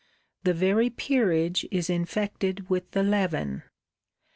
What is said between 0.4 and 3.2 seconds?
The very Peerage is infected with the